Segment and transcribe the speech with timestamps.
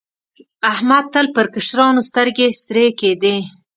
[0.71, 3.35] احمد تل پر کشرانو سترګې سرې کېدې.